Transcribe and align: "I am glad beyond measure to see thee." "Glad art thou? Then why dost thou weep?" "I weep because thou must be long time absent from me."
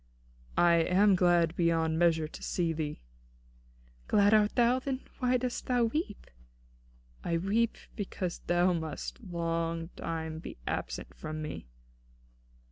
"I 0.57 0.77
am 0.77 1.13
glad 1.15 1.55
beyond 1.55 1.99
measure 1.99 2.27
to 2.27 2.41
see 2.41 2.73
thee." 2.73 3.03
"Glad 4.07 4.33
art 4.33 4.55
thou? 4.55 4.79
Then 4.79 5.01
why 5.19 5.37
dost 5.37 5.67
thou 5.67 5.83
weep?" 5.83 6.25
"I 7.23 7.37
weep 7.37 7.77
because 7.95 8.39
thou 8.47 8.73
must 8.73 9.21
be 9.21 9.27
long 9.31 9.89
time 9.89 10.41
absent 10.65 11.13
from 11.13 11.43
me." 11.43 11.67